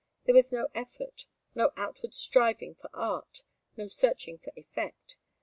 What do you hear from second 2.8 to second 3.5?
art,